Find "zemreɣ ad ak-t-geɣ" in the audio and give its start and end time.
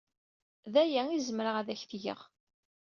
1.27-2.19